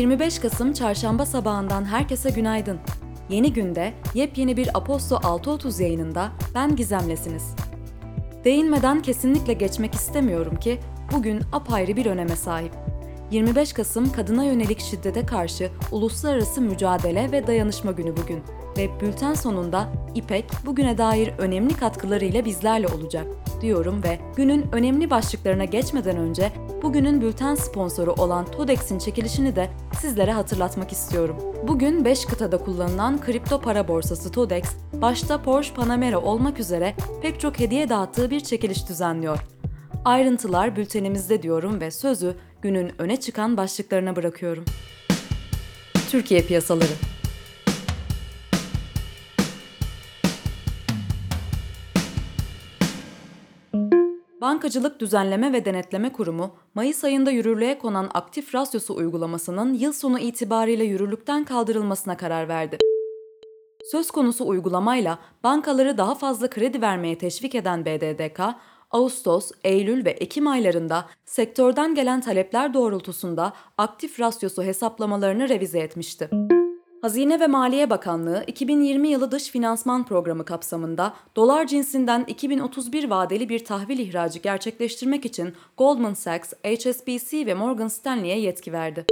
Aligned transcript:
25 0.00 0.38
Kasım 0.38 0.72
Çarşamba 0.72 1.26
sabahından 1.26 1.84
herkese 1.84 2.30
günaydın. 2.30 2.78
Yeni 3.28 3.52
günde 3.52 3.92
yepyeni 4.14 4.56
bir 4.56 4.78
Aposto 4.78 5.16
6.30 5.16 5.82
yayınında 5.82 6.28
ben 6.54 6.76
Gizemlesiniz. 6.76 7.54
Değinmeden 8.44 9.02
kesinlikle 9.02 9.52
geçmek 9.52 9.94
istemiyorum 9.94 10.56
ki 10.56 10.80
bugün 11.12 11.40
apayrı 11.52 11.96
bir 11.96 12.06
öneme 12.06 12.36
sahip. 12.36 12.72
25 13.30 13.72
Kasım 13.72 14.12
kadına 14.12 14.44
yönelik 14.44 14.80
şiddete 14.80 15.26
karşı 15.26 15.70
uluslararası 15.92 16.60
mücadele 16.60 17.32
ve 17.32 17.46
dayanışma 17.46 17.92
günü 17.92 18.16
bugün 18.16 18.42
ve 18.80 19.00
bülten 19.00 19.34
sonunda 19.34 19.88
İpek 20.14 20.44
bugüne 20.66 20.98
dair 20.98 21.32
önemli 21.38 21.74
katkılarıyla 21.74 22.44
bizlerle 22.44 22.88
olacak 22.88 23.26
diyorum 23.60 24.02
ve 24.02 24.18
günün 24.36 24.66
önemli 24.72 25.10
başlıklarına 25.10 25.64
geçmeden 25.64 26.16
önce 26.16 26.52
bugünün 26.82 27.20
bülten 27.20 27.54
sponsoru 27.54 28.12
olan 28.12 28.46
Todex'in 28.50 28.98
çekilişini 28.98 29.56
de 29.56 29.70
sizlere 30.00 30.32
hatırlatmak 30.32 30.92
istiyorum. 30.92 31.36
Bugün 31.68 32.04
5 32.04 32.24
kıtada 32.24 32.58
kullanılan 32.58 33.20
kripto 33.20 33.60
para 33.60 33.88
borsası 33.88 34.32
Todex, 34.32 34.64
başta 34.92 35.42
Porsche 35.42 35.74
Panamera 35.74 36.18
olmak 36.18 36.60
üzere 36.60 36.94
pek 37.22 37.40
çok 37.40 37.58
hediye 37.60 37.88
dağıttığı 37.88 38.30
bir 38.30 38.40
çekiliş 38.40 38.88
düzenliyor. 38.88 39.38
Ayrıntılar 40.04 40.76
bültenimizde 40.76 41.42
diyorum 41.42 41.80
ve 41.80 41.90
sözü 41.90 42.36
günün 42.62 42.92
öne 42.98 43.20
çıkan 43.20 43.56
başlıklarına 43.56 44.16
bırakıyorum. 44.16 44.64
Türkiye 46.10 46.42
piyasaları 46.42 47.19
Bankacılık 54.40 55.00
Düzenleme 55.00 55.52
ve 55.52 55.64
Denetleme 55.64 56.12
Kurumu, 56.12 56.54
Mayıs 56.74 57.04
ayında 57.04 57.30
yürürlüğe 57.30 57.78
konan 57.78 58.10
aktif 58.14 58.54
rasyosu 58.54 58.94
uygulamasının 58.94 59.74
yıl 59.74 59.92
sonu 59.92 60.18
itibariyle 60.18 60.84
yürürlükten 60.84 61.44
kaldırılmasına 61.44 62.16
karar 62.16 62.48
verdi. 62.48 62.78
Söz 63.90 64.10
konusu 64.10 64.48
uygulamayla 64.48 65.18
bankaları 65.44 65.98
daha 65.98 66.14
fazla 66.14 66.50
kredi 66.50 66.82
vermeye 66.82 67.18
teşvik 67.18 67.54
eden 67.54 67.84
BDDK, 67.84 68.40
Ağustos, 68.90 69.50
Eylül 69.64 70.04
ve 70.04 70.10
Ekim 70.10 70.46
aylarında 70.46 71.06
sektörden 71.24 71.94
gelen 71.94 72.20
talepler 72.20 72.74
doğrultusunda 72.74 73.52
aktif 73.78 74.20
rasyosu 74.20 74.62
hesaplamalarını 74.62 75.48
revize 75.48 75.78
etmişti. 75.78 76.30
Hazine 77.02 77.40
ve 77.40 77.46
Maliye 77.46 77.90
Bakanlığı 77.90 78.44
2020 78.46 79.08
yılı 79.08 79.30
dış 79.30 79.50
finansman 79.50 80.04
programı 80.04 80.44
kapsamında 80.44 81.14
dolar 81.36 81.66
cinsinden 81.66 82.24
2031 82.24 83.10
vadeli 83.10 83.48
bir 83.48 83.64
tahvil 83.64 83.98
ihracı 83.98 84.38
gerçekleştirmek 84.38 85.24
için 85.24 85.54
Goldman 85.76 86.14
Sachs, 86.14 86.52
HSBC 86.52 87.46
ve 87.46 87.54
Morgan 87.54 87.88
Stanley'e 87.88 88.40
yetki 88.40 88.72
verdi. 88.72 89.04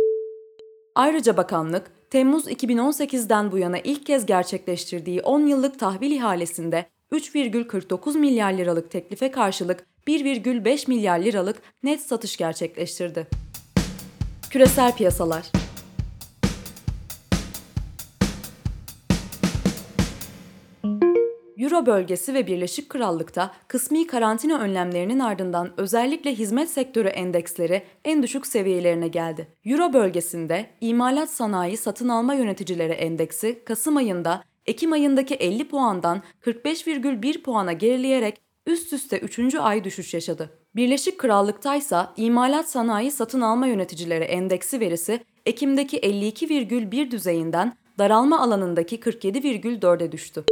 Ayrıca 0.95 1.37
bakanlık, 1.37 1.91
Temmuz 2.11 2.49
2018'den 2.49 3.53
bu 3.53 3.59
yana 3.59 3.79
ilk 3.79 4.07
kez 4.07 4.27
gerçekleştirdiği 4.27 5.23
10 5.23 5.47
yıllık 5.47 5.79
tahvil 5.79 6.11
ihalesinde 6.11 6.87
3,49 7.13 8.19
milyar 8.19 8.53
liralık 8.53 8.91
teklife 8.91 9.31
karşılık 9.31 9.87
1,5 10.07 10.89
milyar 10.89 11.19
liralık 11.19 11.57
net 11.83 12.01
satış 12.01 12.37
gerçekleştirdi. 12.37 13.27
Küresel 14.51 14.97
piyasalar 14.97 15.53
Euro 21.69 21.87
bölgesi 21.87 22.35
ve 22.35 22.47
Birleşik 22.47 22.89
Krallık'ta 22.89 23.55
kısmi 23.69 24.07
karantina 24.07 24.59
önlemlerinin 24.59 25.19
ardından 25.19 25.71
özellikle 25.77 26.35
hizmet 26.35 26.71
sektörü 26.71 27.09
endeksleri 27.09 27.83
en 28.05 28.23
düşük 28.23 28.47
seviyelerine 28.47 29.09
geldi. 29.09 29.49
Euro 29.65 29.93
bölgesinde 29.93 30.67
imalat 30.81 31.31
sanayi 31.31 31.77
satın 31.77 32.09
alma 32.09 32.35
yöneticileri 32.35 32.93
endeksi 32.93 33.65
Kasım 33.65 33.97
ayında 33.97 34.45
Ekim 34.67 34.93
ayındaki 34.93 35.35
50 35.35 35.69
puandan 35.69 36.23
45,1 36.43 37.43
puana 37.43 37.73
gerileyerek 37.73 38.41
üst 38.67 38.93
üste 38.93 39.19
3. 39.19 39.55
ay 39.55 39.85
düşüş 39.85 40.15
yaşadı. 40.15 40.51
Birleşik 40.77 41.19
Krallık'ta 41.19 41.77
ise 41.77 41.99
imalat 42.17 42.69
sanayi 42.69 43.11
satın 43.11 43.41
alma 43.41 43.67
yöneticileri 43.67 44.25
endeksi 44.25 44.81
verisi 44.81 45.21
Ekim'deki 45.47 45.99
52,1 45.99 47.11
düzeyinden 47.11 47.77
daralma 47.99 48.41
alanındaki 48.41 49.01
47,4'e 49.01 50.13
düştü. 50.13 50.45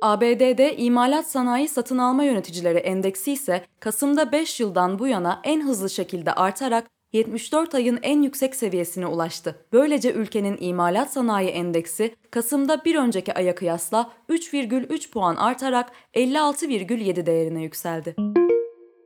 ABD'de 0.00 0.76
imalat 0.76 1.26
sanayi 1.26 1.68
satın 1.68 1.98
alma 1.98 2.24
yöneticileri 2.24 2.78
endeksi 2.78 3.32
ise 3.32 3.64
Kasım'da 3.80 4.32
5 4.32 4.60
yıldan 4.60 4.98
bu 4.98 5.06
yana 5.06 5.40
en 5.44 5.66
hızlı 5.66 5.90
şekilde 5.90 6.32
artarak 6.32 6.86
74 7.12 7.74
ayın 7.74 7.98
en 8.02 8.22
yüksek 8.22 8.54
seviyesine 8.54 9.06
ulaştı. 9.06 9.56
Böylece 9.72 10.12
ülkenin 10.12 10.56
imalat 10.60 11.12
sanayi 11.12 11.48
endeksi 11.48 12.14
Kasım'da 12.30 12.84
bir 12.84 12.94
önceki 12.94 13.34
aya 13.34 13.54
kıyasla 13.54 14.10
3,3 14.30 15.10
puan 15.10 15.36
artarak 15.36 15.92
56,7 16.14 17.26
değerine 17.26 17.62
yükseldi. 17.62 18.16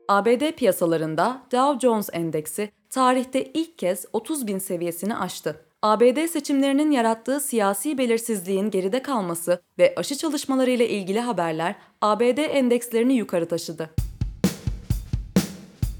ABD 0.08 0.52
piyasalarında 0.52 1.42
Dow 1.52 1.88
Jones 1.88 2.08
endeksi 2.12 2.70
tarihte 2.90 3.44
ilk 3.44 3.78
kez 3.78 4.06
30 4.12 4.46
bin 4.46 4.58
seviyesini 4.58 5.16
aştı. 5.16 5.69
ABD 5.82 6.26
seçimlerinin 6.26 6.90
yarattığı 6.90 7.40
siyasi 7.40 7.98
belirsizliğin 7.98 8.70
geride 8.70 9.02
kalması 9.02 9.62
ve 9.78 9.94
aşı 9.96 10.16
çalışmaları 10.16 10.70
ile 10.70 10.88
ilgili 10.88 11.20
haberler 11.20 11.74
ABD 12.00 12.38
endekslerini 12.38 13.14
yukarı 13.14 13.48
taşıdı. 13.48 13.90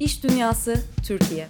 İş 0.00 0.24
Dünyası 0.24 0.74
Türkiye 1.06 1.48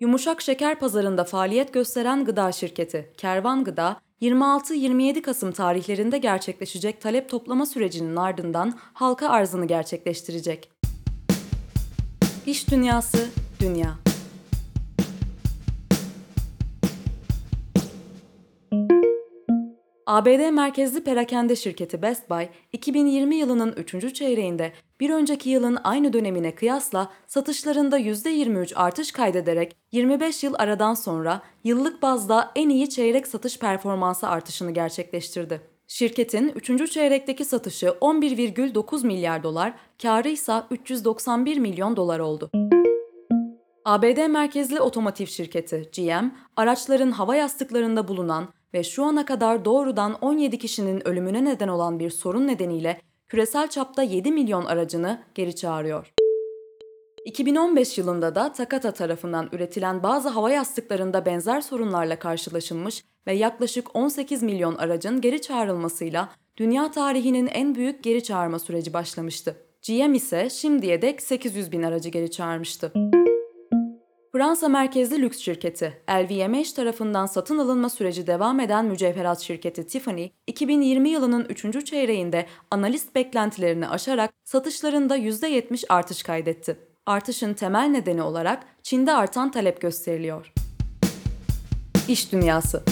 Yumuşak 0.00 0.42
şeker 0.42 0.78
pazarında 0.78 1.24
faaliyet 1.24 1.72
gösteren 1.72 2.24
gıda 2.24 2.52
şirketi 2.52 3.12
Kervan 3.16 3.64
Gıda, 3.64 4.00
26-27 4.22 5.22
Kasım 5.22 5.52
tarihlerinde 5.52 6.18
gerçekleşecek 6.18 7.00
talep 7.00 7.28
toplama 7.28 7.66
sürecinin 7.66 8.16
ardından 8.16 8.78
halka 8.92 9.28
arzını 9.28 9.66
gerçekleştirecek. 9.66 10.82
İş 12.46 12.70
Dünyası 12.70 13.28
Dünya 13.60 13.98
ABD 20.06 20.50
merkezli 20.50 21.04
perakende 21.04 21.56
şirketi 21.56 22.02
Best 22.02 22.30
Buy, 22.30 22.46
2020 22.72 23.36
yılının 23.36 23.72
3. 23.72 24.14
çeyreğinde 24.14 24.72
bir 25.00 25.10
önceki 25.10 25.50
yılın 25.50 25.78
aynı 25.84 26.12
dönemine 26.12 26.54
kıyasla 26.54 27.10
satışlarında 27.26 27.98
%23 27.98 28.74
artış 28.74 29.12
kaydederek 29.12 29.76
25 29.92 30.44
yıl 30.44 30.54
aradan 30.58 30.94
sonra 30.94 31.42
yıllık 31.64 32.02
bazda 32.02 32.52
en 32.56 32.68
iyi 32.68 32.90
çeyrek 32.90 33.26
satış 33.26 33.58
performansı 33.58 34.28
artışını 34.28 34.70
gerçekleştirdi. 34.70 35.71
Şirketin 35.92 36.52
3. 36.56 36.92
çeyrekteki 36.92 37.44
satışı 37.44 37.86
11,9 37.86 39.06
milyar 39.06 39.42
dolar, 39.42 39.74
karı 40.02 40.28
ise 40.28 40.62
391 40.70 41.58
milyon 41.58 41.96
dolar 41.96 42.18
oldu. 42.18 42.50
ABD 43.84 44.26
merkezli 44.26 44.80
otomotiv 44.80 45.26
şirketi 45.26 45.90
GM, 45.96 46.26
araçların 46.56 47.10
hava 47.10 47.36
yastıklarında 47.36 48.08
bulunan 48.08 48.48
ve 48.74 48.82
şu 48.82 49.04
ana 49.04 49.24
kadar 49.24 49.64
doğrudan 49.64 50.14
17 50.20 50.58
kişinin 50.58 51.08
ölümüne 51.08 51.44
neden 51.44 51.68
olan 51.68 51.98
bir 51.98 52.10
sorun 52.10 52.46
nedeniyle 52.46 53.00
küresel 53.28 53.68
çapta 53.68 54.02
7 54.02 54.32
milyon 54.32 54.64
aracını 54.64 55.22
geri 55.34 55.56
çağırıyor. 55.56 56.21
2015 57.24 57.98
yılında 57.98 58.34
da 58.34 58.52
Takata 58.52 58.92
tarafından 58.92 59.48
üretilen 59.52 60.02
bazı 60.02 60.28
hava 60.28 60.50
yastıklarında 60.50 61.26
benzer 61.26 61.60
sorunlarla 61.60 62.18
karşılaşılmış 62.18 63.04
ve 63.26 63.32
yaklaşık 63.32 63.96
18 63.96 64.42
milyon 64.42 64.74
aracın 64.74 65.20
geri 65.20 65.42
çağrılmasıyla 65.42 66.28
dünya 66.56 66.90
tarihinin 66.90 67.46
en 67.46 67.74
büyük 67.74 68.02
geri 68.02 68.22
çağırma 68.22 68.58
süreci 68.58 68.92
başlamıştı. 68.92 69.56
GM 69.86 70.14
ise 70.14 70.50
şimdiye 70.50 71.02
dek 71.02 71.22
800 71.22 71.72
bin 71.72 71.82
aracı 71.82 72.08
geri 72.08 72.30
çağırmıştı. 72.30 72.92
Fransa 74.32 74.68
merkezli 74.68 75.22
lüks 75.22 75.38
şirketi 75.38 76.02
LVMH 76.10 76.74
tarafından 76.74 77.26
satın 77.26 77.58
alınma 77.58 77.88
süreci 77.88 78.26
devam 78.26 78.60
eden 78.60 78.84
mücevherat 78.84 79.40
şirketi 79.40 79.86
Tiffany, 79.86 80.30
2020 80.46 81.08
yılının 81.08 81.46
3. 81.48 81.84
çeyreğinde 81.84 82.46
analist 82.70 83.14
beklentilerini 83.14 83.88
aşarak 83.88 84.30
satışlarında 84.44 85.18
%70 85.18 85.84
artış 85.88 86.22
kaydetti. 86.22 86.91
Artışın 87.06 87.54
temel 87.54 87.88
nedeni 87.88 88.22
olarak 88.22 88.64
Çin'de 88.82 89.12
artan 89.12 89.50
talep 89.50 89.80
gösteriliyor. 89.80 90.52
İş 92.08 92.32
Dünyası 92.32 92.82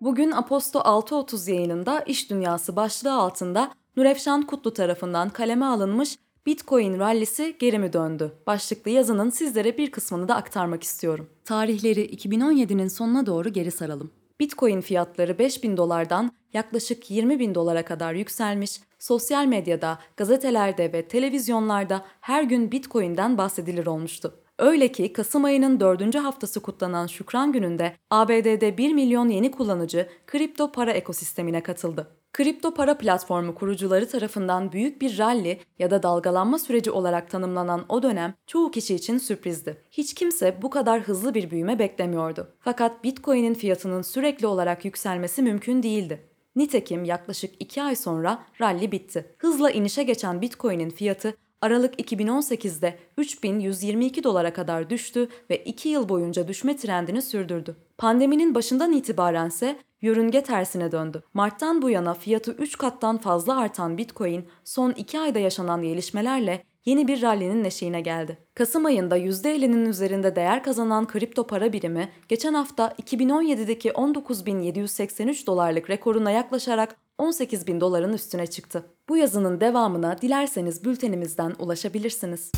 Bugün 0.00 0.30
Aposto 0.30 0.78
6.30 0.78 1.50
yayınında 1.50 2.00
İş 2.00 2.30
Dünyası 2.30 2.76
başlığı 2.76 3.12
altında 3.12 3.72
Nurefşan 3.96 4.46
Kutlu 4.46 4.72
tarafından 4.72 5.30
kaleme 5.30 5.64
alınmış 5.64 6.18
Bitcoin 6.46 6.98
rallisi 6.98 7.56
geri 7.58 7.78
mi 7.78 7.92
döndü? 7.92 8.32
Başlıklı 8.46 8.90
yazının 8.90 9.30
sizlere 9.30 9.78
bir 9.78 9.90
kısmını 9.90 10.28
da 10.28 10.34
aktarmak 10.34 10.82
istiyorum. 10.82 11.28
Tarihleri 11.44 12.16
2017'nin 12.16 12.88
sonuna 12.88 13.26
doğru 13.26 13.48
geri 13.48 13.70
saralım. 13.70 14.10
Bitcoin 14.40 14.80
fiyatları 14.80 15.38
5000 15.38 15.76
dolardan 15.76 16.32
yaklaşık 16.52 17.10
20 17.10 17.38
bin 17.38 17.54
dolara 17.54 17.84
kadar 17.84 18.14
yükselmiş, 18.14 18.80
sosyal 18.98 19.46
medyada, 19.46 19.98
gazetelerde 20.16 20.92
ve 20.92 21.08
televizyonlarda 21.08 22.04
her 22.20 22.42
gün 22.42 22.72
Bitcoin'den 22.72 23.38
bahsedilir 23.38 23.86
olmuştu. 23.86 24.34
Öyle 24.58 24.92
ki 24.92 25.12
Kasım 25.12 25.44
ayının 25.44 25.80
dördüncü 25.80 26.18
haftası 26.18 26.62
kutlanan 26.62 27.06
Şükran 27.06 27.52
Günü'nde 27.52 27.92
ABD'de 28.10 28.78
1 28.78 28.92
milyon 28.92 29.28
yeni 29.28 29.50
kullanıcı 29.50 30.08
kripto 30.26 30.72
para 30.72 30.92
ekosistemine 30.92 31.62
katıldı. 31.62 32.18
Kripto 32.32 32.74
para 32.74 32.98
platformu 32.98 33.54
kurucuları 33.54 34.08
tarafından 34.08 34.72
büyük 34.72 35.00
bir 35.00 35.18
rally 35.18 35.58
ya 35.78 35.90
da 35.90 36.02
dalgalanma 36.02 36.58
süreci 36.58 36.90
olarak 36.90 37.30
tanımlanan 37.30 37.84
o 37.88 38.02
dönem 38.02 38.34
çoğu 38.46 38.70
kişi 38.70 38.94
için 38.94 39.18
sürprizdi. 39.18 39.82
Hiç 39.90 40.14
kimse 40.14 40.62
bu 40.62 40.70
kadar 40.70 41.00
hızlı 41.00 41.34
bir 41.34 41.50
büyüme 41.50 41.78
beklemiyordu. 41.78 42.48
Fakat 42.60 43.04
Bitcoin'in 43.04 43.54
fiyatının 43.54 44.02
sürekli 44.02 44.46
olarak 44.46 44.84
yükselmesi 44.84 45.42
mümkün 45.42 45.82
değildi. 45.82 46.28
Nitekim 46.58 47.04
yaklaşık 47.04 47.54
2 47.60 47.82
ay 47.82 47.96
sonra 47.96 48.38
rally 48.60 48.92
bitti. 48.92 49.34
Hızla 49.38 49.70
inişe 49.70 50.02
geçen 50.02 50.40
Bitcoin'in 50.40 50.90
fiyatı 50.90 51.34
Aralık 51.60 52.00
2018'de 52.00 52.98
3122 53.16 54.24
dolara 54.24 54.52
kadar 54.52 54.90
düştü 54.90 55.28
ve 55.50 55.56
2 55.56 55.88
yıl 55.88 56.08
boyunca 56.08 56.48
düşme 56.48 56.76
trendini 56.76 57.22
sürdürdü. 57.22 57.76
Pandeminin 57.98 58.54
başından 58.54 58.92
itibaren 58.92 59.48
ise 59.48 59.78
yörünge 60.02 60.42
tersine 60.42 60.92
döndü. 60.92 61.22
Mart'tan 61.34 61.82
bu 61.82 61.90
yana 61.90 62.14
fiyatı 62.14 62.52
3 62.52 62.78
kattan 62.78 63.18
fazla 63.18 63.56
artan 63.56 63.98
Bitcoin 63.98 64.48
son 64.64 64.90
2 64.90 65.20
ayda 65.20 65.38
yaşanan 65.38 65.82
gelişmelerle 65.82 66.64
yeni 66.84 67.08
bir 67.08 67.22
rallinin 67.22 67.64
neşeğine 67.64 68.00
geldi. 68.00 68.38
Kasım 68.54 68.84
ayında 68.84 69.18
%50'nin 69.18 69.86
üzerinde 69.86 70.36
değer 70.36 70.62
kazanan 70.62 71.06
kripto 71.06 71.46
para 71.46 71.72
birimi 71.72 72.08
geçen 72.28 72.54
hafta 72.54 72.94
2017'deki 73.02 73.88
19.783 73.88 75.46
dolarlık 75.46 75.90
rekoruna 75.90 76.30
yaklaşarak 76.30 76.96
18 77.18 77.66
bin 77.66 77.80
doların 77.80 78.12
üstüne 78.12 78.46
çıktı. 78.46 78.84
Bu 79.08 79.16
yazının 79.16 79.60
devamına 79.60 80.18
dilerseniz 80.22 80.84
bültenimizden 80.84 81.54
ulaşabilirsiniz. 81.58 82.52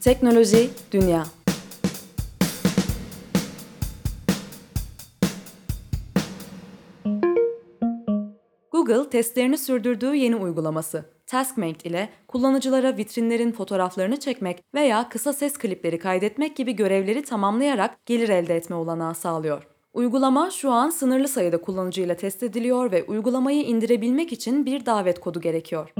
Teknoloji, 0.00 0.70
Dünya 0.92 1.24
Google 8.72 9.10
testlerini 9.10 9.58
sürdürdüğü 9.58 10.14
yeni 10.14 10.36
uygulaması 10.36 11.17
Taskmate 11.28 11.88
ile 11.88 12.08
kullanıcılara 12.28 12.96
vitrinlerin 12.96 13.52
fotoğraflarını 13.52 14.20
çekmek 14.20 14.64
veya 14.74 15.08
kısa 15.08 15.32
ses 15.32 15.58
klipleri 15.58 15.98
kaydetmek 15.98 16.56
gibi 16.56 16.72
görevleri 16.76 17.22
tamamlayarak 17.22 18.06
gelir 18.06 18.28
elde 18.28 18.56
etme 18.56 18.76
olanağı 18.76 19.14
sağlıyor. 19.14 19.66
Uygulama 19.92 20.50
şu 20.50 20.70
an 20.70 20.90
sınırlı 20.90 21.28
sayıda 21.28 21.60
kullanıcıyla 21.60 22.14
test 22.14 22.42
ediliyor 22.42 22.92
ve 22.92 23.04
uygulamayı 23.04 23.62
indirebilmek 23.62 24.32
için 24.32 24.66
bir 24.66 24.86
davet 24.86 25.20
kodu 25.20 25.40
gerekiyor. 25.40 25.92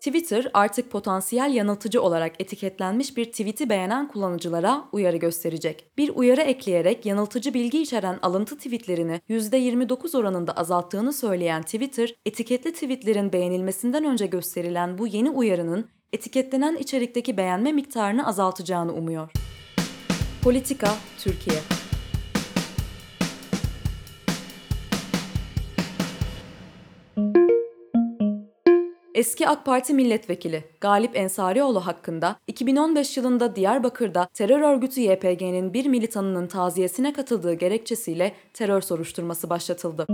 Twitter 0.00 0.50
artık 0.54 0.90
potansiyel 0.90 1.54
yanıltıcı 1.54 2.02
olarak 2.02 2.32
etiketlenmiş 2.38 3.16
bir 3.16 3.24
tweet'i 3.24 3.70
beğenen 3.70 4.08
kullanıcılara 4.08 4.84
uyarı 4.92 5.16
gösterecek. 5.16 5.90
Bir 5.98 6.08
uyarı 6.14 6.40
ekleyerek 6.40 7.06
yanıltıcı 7.06 7.54
bilgi 7.54 7.82
içeren 7.82 8.18
alıntı 8.22 8.56
tweetlerini 8.56 9.20
%29 9.28 10.18
oranında 10.18 10.52
azalttığını 10.52 11.12
söyleyen 11.12 11.62
Twitter, 11.62 12.14
etiketli 12.26 12.72
tweetlerin 12.72 13.32
beğenilmesinden 13.32 14.04
önce 14.04 14.26
gösterilen 14.26 14.98
bu 14.98 15.06
yeni 15.06 15.30
uyarının 15.30 15.88
etiketlenen 16.12 16.76
içerikteki 16.76 17.36
beğenme 17.36 17.72
miktarını 17.72 18.26
azaltacağını 18.26 18.92
umuyor. 18.92 19.30
Politika 20.42 20.94
Türkiye 21.18 21.79
Eski 29.20 29.48
AK 29.48 29.64
Parti 29.64 29.94
milletvekili 29.94 30.64
Galip 30.80 31.16
Ensarioğlu 31.16 31.86
hakkında 31.86 32.36
2015 32.46 33.16
yılında 33.16 33.56
Diyarbakır'da 33.56 34.28
terör 34.34 34.60
örgütü 34.60 35.00
YPG'nin 35.00 35.74
bir 35.74 35.86
militanının 35.86 36.46
taziyesine 36.46 37.12
katıldığı 37.12 37.54
gerekçesiyle 37.54 38.34
terör 38.54 38.80
soruşturması 38.80 39.50
başlatıldı. 39.50 40.06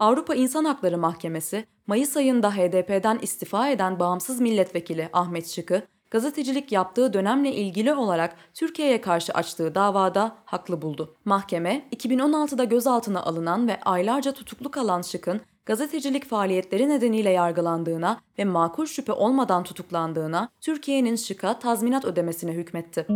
Avrupa 0.00 0.34
İnsan 0.34 0.64
Hakları 0.64 0.98
Mahkemesi, 0.98 1.64
Mayıs 1.86 2.16
ayında 2.16 2.56
HDP'den 2.56 3.18
istifa 3.22 3.68
eden 3.68 4.00
bağımsız 4.00 4.40
milletvekili 4.40 5.08
Ahmet 5.12 5.48
Şık'ı, 5.48 5.82
gazetecilik 6.10 6.72
yaptığı 6.72 7.12
dönemle 7.12 7.52
ilgili 7.52 7.94
olarak 7.94 8.36
Türkiye'ye 8.54 9.00
karşı 9.00 9.32
açtığı 9.32 9.74
davada 9.74 10.36
haklı 10.44 10.82
buldu. 10.82 11.16
Mahkeme, 11.24 11.88
2016'da 11.96 12.64
gözaltına 12.64 13.22
alınan 13.22 13.68
ve 13.68 13.80
aylarca 13.80 14.32
tutuklu 14.32 14.70
kalan 14.70 15.02
Şık'ın 15.02 15.40
gazetecilik 15.66 16.24
faaliyetleri 16.24 16.88
nedeniyle 16.88 17.30
yargılandığına 17.30 18.20
ve 18.38 18.44
makul 18.44 18.86
şüphe 18.86 19.12
olmadan 19.12 19.64
tutuklandığına 19.64 20.48
Türkiye'nin 20.60 21.16
Şık'a 21.16 21.58
tazminat 21.58 22.04
ödemesine 22.04 22.52
hükmetti. 22.52 23.06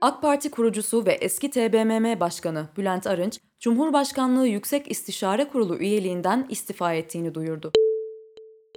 AK 0.00 0.22
Parti 0.22 0.50
kurucusu 0.50 1.06
ve 1.06 1.12
eski 1.12 1.50
TBMM 1.50 2.20
Başkanı 2.20 2.68
Bülent 2.76 3.06
Arınç, 3.06 3.40
Cumhurbaşkanlığı 3.60 4.46
Yüksek 4.46 4.90
İstişare 4.90 5.48
Kurulu 5.48 5.76
üyeliğinden 5.76 6.46
istifa 6.48 6.94
ettiğini 6.94 7.34
duyurdu. 7.34 7.72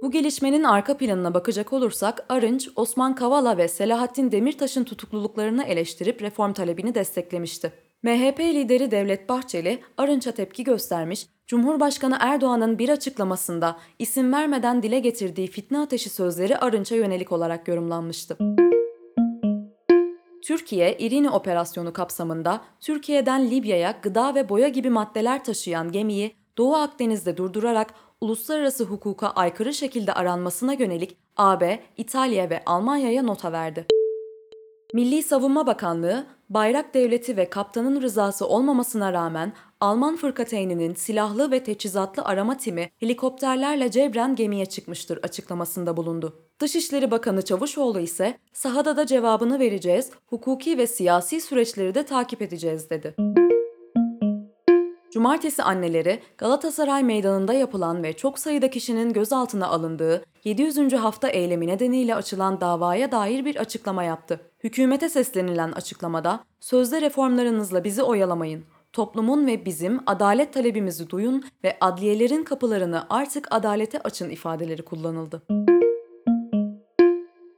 Bu 0.02 0.10
gelişmenin 0.10 0.64
arka 0.64 0.96
planına 0.96 1.34
bakacak 1.34 1.72
olursak 1.72 2.26
Arınç, 2.28 2.68
Osman 2.76 3.14
Kavala 3.14 3.58
ve 3.58 3.68
Selahattin 3.68 4.32
Demirtaş'ın 4.32 4.84
tutukluluklarını 4.84 5.64
eleştirip 5.64 6.22
reform 6.22 6.52
talebini 6.52 6.94
desteklemişti. 6.94 7.72
MHP 8.02 8.40
lideri 8.40 8.90
Devlet 8.90 9.28
Bahçeli, 9.28 9.80
Arınç'a 9.96 10.32
tepki 10.32 10.64
göstermiş, 10.64 11.26
Cumhurbaşkanı 11.48 12.16
Erdoğan'ın 12.20 12.78
bir 12.78 12.88
açıklamasında 12.88 13.76
isim 13.98 14.32
vermeden 14.32 14.82
dile 14.82 14.98
getirdiği 14.98 15.46
fitne 15.46 15.78
ateşi 15.78 16.10
sözleri 16.10 16.58
Arınç'a 16.58 16.94
yönelik 16.94 17.32
olarak 17.32 17.68
yorumlanmıştı. 17.68 18.36
Türkiye, 20.42 20.98
İrini 20.98 21.30
operasyonu 21.30 21.92
kapsamında 21.92 22.60
Türkiye'den 22.80 23.50
Libya'ya 23.50 23.94
gıda 24.02 24.34
ve 24.34 24.48
boya 24.48 24.68
gibi 24.68 24.90
maddeler 24.90 25.44
taşıyan 25.44 25.92
gemiyi 25.92 26.34
Doğu 26.58 26.74
Akdeniz'de 26.76 27.36
durdurarak 27.36 27.94
uluslararası 28.20 28.84
hukuka 28.84 29.28
aykırı 29.28 29.74
şekilde 29.74 30.12
aranmasına 30.12 30.72
yönelik 30.72 31.16
AB, 31.36 31.80
İtalya 31.96 32.50
ve 32.50 32.62
Almanya'ya 32.66 33.22
nota 33.22 33.52
verdi. 33.52 33.86
Milli 34.94 35.22
Savunma 35.22 35.66
Bakanlığı, 35.66 36.26
bayrak 36.50 36.94
devleti 36.94 37.36
ve 37.36 37.50
kaptanın 37.50 38.02
rızası 38.02 38.48
olmamasına 38.48 39.12
rağmen 39.12 39.52
Alman 39.80 40.16
fırkateyninin 40.16 40.94
silahlı 40.94 41.50
ve 41.50 41.64
teçhizatlı 41.64 42.24
arama 42.24 42.56
timi 42.56 42.90
helikopterlerle 42.96 43.90
cebren 43.90 44.34
gemiye 44.34 44.66
çıkmıştır 44.66 45.18
açıklamasında 45.22 45.96
bulundu. 45.96 46.42
Dışişleri 46.60 47.10
Bakanı 47.10 47.42
Çavuşoğlu 47.42 48.00
ise 48.00 48.38
sahada 48.52 48.96
da 48.96 49.06
cevabını 49.06 49.58
vereceğiz, 49.58 50.10
hukuki 50.26 50.78
ve 50.78 50.86
siyasi 50.86 51.40
süreçleri 51.40 51.94
de 51.94 52.02
takip 52.02 52.42
edeceğiz 52.42 52.90
dedi. 52.90 53.14
Cumartesi 55.12 55.62
anneleri 55.62 56.20
Galatasaray 56.38 57.02
Meydanı'nda 57.02 57.52
yapılan 57.52 58.02
ve 58.02 58.12
çok 58.12 58.38
sayıda 58.38 58.70
kişinin 58.70 59.12
gözaltına 59.12 59.68
alındığı 59.68 60.24
700. 60.44 60.92
hafta 60.92 61.28
eylemi 61.28 61.66
nedeniyle 61.66 62.14
açılan 62.14 62.60
davaya 62.60 63.12
dair 63.12 63.44
bir 63.44 63.56
açıklama 63.56 64.04
yaptı. 64.04 64.40
Hükümete 64.64 65.08
seslenilen 65.08 65.72
açıklamada, 65.72 66.44
sözde 66.60 67.00
reformlarınızla 67.00 67.84
bizi 67.84 68.02
oyalamayın, 68.02 68.64
toplumun 68.92 69.46
ve 69.46 69.64
bizim 69.64 70.00
adalet 70.06 70.52
talebimizi 70.52 71.10
duyun 71.10 71.44
ve 71.64 71.76
adliyelerin 71.80 72.44
kapılarını 72.44 73.06
artık 73.10 73.48
adalete 73.50 73.98
açın 73.98 74.30
ifadeleri 74.30 74.82
kullanıldı. 74.82 75.42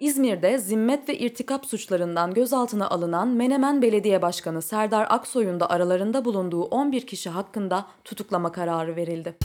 İzmir'de 0.01 0.59
zimmet 0.59 1.09
ve 1.09 1.19
irtikap 1.19 1.67
suçlarından 1.67 2.35
gözaltına 2.35 2.91
alınan 2.91 3.29
Menemen 3.29 3.83
Belediye 3.83 4.23
Başkanı 4.23 4.63
Serdar 4.63 5.07
Aksoy'un 5.11 5.61
da 5.61 5.71
aralarında 5.71 6.25
bulunduğu 6.25 6.63
11 6.63 7.07
kişi 7.07 7.31
hakkında 7.31 7.87
tutuklama 8.05 8.53
kararı 8.53 8.97
verildi. 8.97 9.37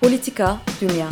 Politika, 0.00 0.56
Dünya 0.80 1.08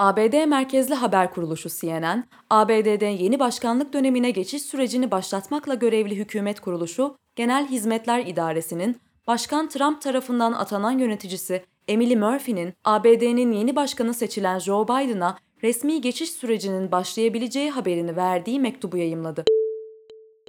ABD 0.00 0.46
merkezli 0.46 0.94
haber 0.94 1.30
kuruluşu 1.30 1.68
CNN, 1.68 2.24
ABD'de 2.50 3.06
yeni 3.06 3.38
başkanlık 3.38 3.92
dönemine 3.92 4.30
geçiş 4.30 4.62
sürecini 4.62 5.10
başlatmakla 5.10 5.74
görevli 5.74 6.16
hükümet 6.16 6.60
kuruluşu, 6.60 7.16
Genel 7.36 7.66
Hizmetler 7.66 8.26
İdaresi'nin 8.26 8.96
Başkan 9.26 9.68
Trump 9.68 10.02
tarafından 10.02 10.52
atanan 10.52 10.98
yöneticisi 10.98 11.64
Emily 11.88 12.16
Murphy'nin 12.16 12.74
ABD'nin 12.84 13.52
yeni 13.52 13.76
başkanı 13.76 14.14
seçilen 14.14 14.58
Joe 14.58 14.84
Biden'a 14.84 15.38
resmi 15.62 16.00
geçiş 16.00 16.30
sürecinin 16.30 16.92
başlayabileceği 16.92 17.70
haberini 17.70 18.16
verdiği 18.16 18.60
mektubu 18.60 18.96
yayımladı. 18.96 19.44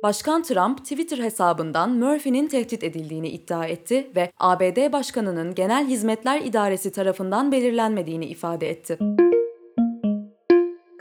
Başkan 0.03 0.43
Trump 0.43 0.77
Twitter 0.77 1.17
hesabından 1.17 1.91
Murphy'nin 1.91 2.47
tehdit 2.47 2.83
edildiğini 2.83 3.29
iddia 3.29 3.65
etti 3.65 4.11
ve 4.15 4.31
ABD 4.39 4.91
Başkanı'nın 4.91 5.55
Genel 5.55 5.87
Hizmetler 5.87 6.41
İdaresi 6.41 6.91
tarafından 6.91 7.51
belirlenmediğini 7.51 8.25
ifade 8.25 8.69
etti. 8.69 8.97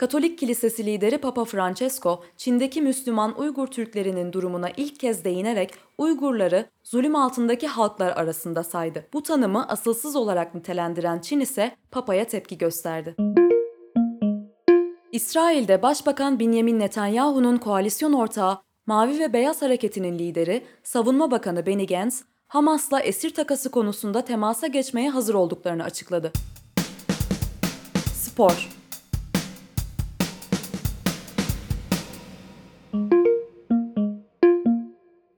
Katolik 0.01 0.37
Kilisesi 0.37 0.85
lideri 0.85 1.17
Papa 1.17 1.45
Francesco, 1.45 2.23
Çin'deki 2.37 2.81
Müslüman 2.81 3.39
Uygur 3.39 3.67
Türklerinin 3.67 4.33
durumuna 4.33 4.69
ilk 4.77 4.99
kez 4.99 5.25
değinerek 5.25 5.73
Uygurları 5.97 6.69
zulüm 6.83 7.15
altındaki 7.15 7.67
halklar 7.67 8.11
arasında 8.11 8.63
saydı. 8.63 9.07
Bu 9.13 9.23
tanımı 9.23 9.67
asılsız 9.67 10.15
olarak 10.15 10.55
nitelendiren 10.55 11.19
Çin 11.19 11.39
ise 11.39 11.75
Papa'ya 11.91 12.25
tepki 12.25 12.57
gösterdi. 12.57 13.15
İsrail'de 15.11 15.81
Başbakan 15.81 16.39
Benjamin 16.39 16.79
Netanyahu'nun 16.79 17.57
koalisyon 17.57 18.13
ortağı 18.13 18.61
Mavi 18.85 19.19
ve 19.19 19.33
Beyaz 19.33 19.61
Hareketi'nin 19.61 20.19
lideri, 20.19 20.63
Savunma 20.83 21.31
Bakanı 21.31 21.65
Benny 21.65 21.87
Gantz, 21.87 22.23
Hamas'la 22.47 22.99
esir 22.99 23.33
takası 23.33 23.71
konusunda 23.71 24.25
temasa 24.25 24.67
geçmeye 24.67 25.09
hazır 25.09 25.33
olduklarını 25.33 25.83
açıkladı. 25.83 26.31
Spor 28.13 28.80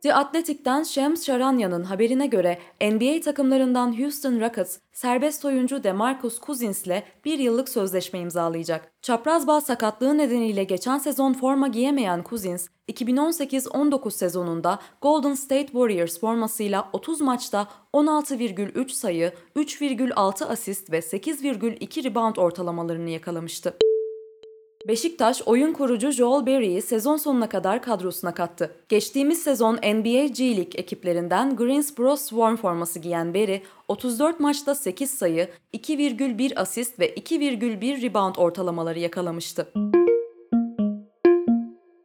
The 0.04 0.16
Athletic'ten 0.16 0.84
Shams 0.84 1.26
Charanian'ın 1.26 1.84
haberine 1.84 2.28
göre 2.28 2.60
NBA 2.82 3.22
takımlarından 3.22 4.00
Houston 4.00 4.42
Rockets, 4.42 4.78
serbest 4.94 5.46
oyuncu 5.46 5.84
DeMarcus 5.84 6.40
Cousins'le 6.40 7.04
bir 7.26 7.40
yıllık 7.40 7.70
sözleşme 7.70 8.20
imzalayacak. 8.20 8.92
Çapraz 9.02 9.48
bağ 9.48 9.62
sakatlığı 9.62 10.18
nedeniyle 10.18 10.64
geçen 10.64 10.98
sezon 10.98 11.34
forma 11.34 11.68
giyemeyen 11.68 12.24
Cousins, 12.30 12.68
2018-19 12.90 14.12
sezonunda 14.12 14.80
Golden 15.02 15.34
State 15.34 15.68
Warriors 15.68 16.20
formasıyla 16.20 16.90
30 16.94 17.22
maçta 17.22 17.68
16,3 17.94 18.90
sayı, 18.90 19.34
3,6 19.56 20.46
asist 20.46 20.92
ve 20.92 21.00
8,2 21.00 22.04
rebound 22.04 22.36
ortalamalarını 22.36 23.10
yakalamıştı. 23.10 23.78
Beşiktaş 24.88 25.42
oyun 25.46 25.74
kurucu 25.74 26.12
Joel 26.12 26.46
Berry'i 26.46 26.82
sezon 26.82 27.18
sonuna 27.18 27.50
kadar 27.50 27.82
kadrosuna 27.82 28.34
kattı. 28.34 28.76
Geçtiğimiz 28.90 29.44
sezon 29.44 29.76
NBA 29.76 30.26
G 30.26 30.58
League 30.58 30.72
ekiplerinden 30.76 31.56
Greensboro 31.56 32.16
Swarm 32.16 32.56
forması 32.56 33.00
giyen 33.00 33.34
Berry, 33.34 33.62
34 33.88 34.40
maçta 34.40 34.76
8 34.76 35.10
sayı, 35.10 35.50
2,1 35.74 36.60
asist 36.60 37.00
ve 37.00 37.14
2,1 37.14 38.02
rebound 38.02 38.36
ortalamaları 38.36 39.00
yakalamıştı. 39.00 39.68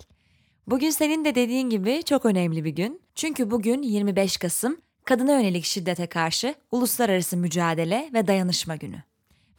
Bugün 0.68 0.90
senin 0.90 1.26
de 1.26 1.36
dediğin 1.36 1.70
gibi 1.70 2.04
çok 2.04 2.26
önemli 2.26 2.64
bir 2.64 2.70
gün. 2.70 3.02
Çünkü 3.16 3.52
bugün 3.52 3.82
25 3.82 4.38
Kasım 4.38 4.78
kadına 5.06 5.32
yönelik 5.32 5.66
şiddete 5.66 6.08
karşı 6.08 6.56
uluslararası 6.72 7.38
mücadele 7.38 8.10
ve 8.14 8.28
dayanışma 8.28 8.76
günü. 8.76 9.04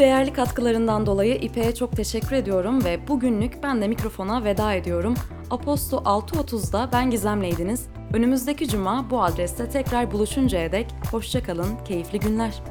Değerli 0.02 0.34
katkılarından 0.34 1.06
dolayı 1.06 1.36
İpek'e 1.36 1.76
çok 1.76 1.98
teşekkür 1.98 2.36
ediyorum 2.36 2.84
ve 2.84 3.08
bugünlük 3.08 3.64
ben 3.64 3.82
de 3.82 3.88
mikrofona 3.88 4.44
veda 4.44 4.74
ediyorum. 4.74 5.14
Aposto 5.50 5.98
6.30'da 5.98 6.90
ben 6.94 7.10
Gizem'leydiniz. 7.10 7.88
Önümüzdeki 8.14 8.68
cuma 8.68 9.10
bu 9.10 9.24
adreste 9.24 9.70
tekrar 9.70 10.12
buluşuncaya 10.12 10.72
dek 10.72 10.88
hoşçakalın, 11.12 11.78
keyifli 11.86 12.20
günler. 12.20 12.71